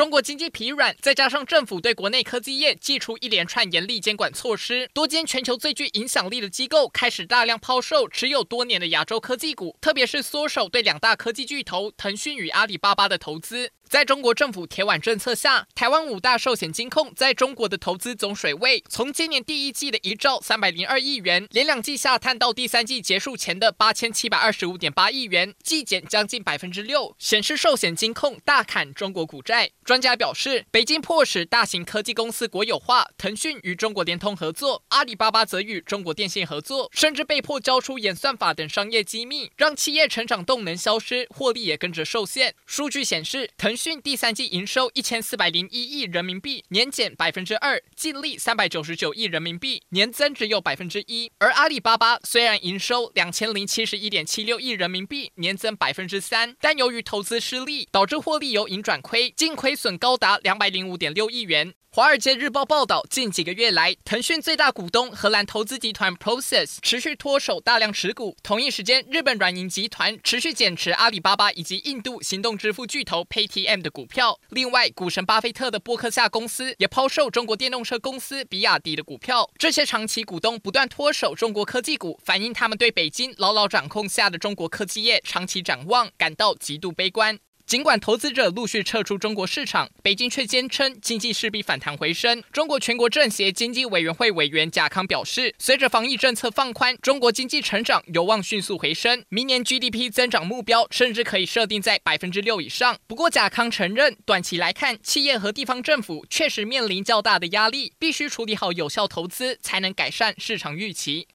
[0.00, 13.72] 中国经济疲软，再加上政府对国内科技业祭出一连串严厉监管措施，多间全球最具影响力的机构开始大量抛售持有多年的亚洲科技股，特别是缩手对两大科技巨头腾讯与阿里巴巴的投资。
[13.90, 29.72] 在中国政府铁腕政策下，台湾五大寿险金控在中国的投资总水位，从今年第一季的一兆三百零二亿元，连两季下探到第三季结束前的八千七百二十五点八亿元，季减将近百分之六，显示寿险金控大砍中国股债。
[29.90, 42.54] 专家表示，北京迫使大型科技公司国有化，腾讯与中国联通合作，阿里巴巴则与中国电信合作，甚至被迫交出演算法等商业机密，让企业成长动能消失，获利也跟着受限。
[42.66, 51.32] 数据显示，腾讯第三季营收一千四百零一亿人民币，年减百分之二，净利三百九十九亿人民币，年增只有百分之一。
[51.38, 61.68] 而阿里巴巴虽然营收两千零七十一点七六亿人民币，年增百分之三，但由于投资失利，导致获利由盈转亏，净亏亏损高达两百零五点六亿元。
[61.92, 68.36] 《华尔街日报》报道，近几个月来，腾讯最大股东荷兰投资集团 Proses 持续脱手大量持股。
[68.42, 74.40] 同一时间，日本软银集团持续减持阿里巴巴以及印度行动支付巨头 Paytm 的股票。
[74.48, 79.48] 另外，股神巴菲特的波克夏公司也抛售中国电动车公司比亚迪的股票。
[79.56, 87.38] 这些长期股东不断脱手中国科技股，反映他们对北京牢牢掌控下的中国科技业长期展望感到极度悲观。
[87.70, 92.42] 尽管投资者陆续撤出中国市场，北京却坚称经济势必反弹回升。
[92.52, 102.98] 中国全国政协经济委员会委员贾康表示，随着防疫政策放宽，中国经济成长有望迅速回升，明年 GDP 增长目标甚至可以设定在百分之六以上。
[103.06, 111.28] 不过，贾康承认，短期来看，企业和地方政府确实面临较大的压力，必须处理好有效投资，才能改善市场预期。